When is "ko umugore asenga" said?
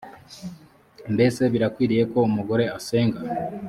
2.11-3.19